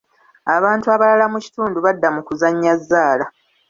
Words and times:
Abantu 0.55 0.85
abalala 0.95 1.25
mu 1.33 1.39
kitundu 1.45 1.77
badda 1.85 2.07
mu 2.15 2.21
kuzannya 2.27 2.71
zzaala. 2.81 3.25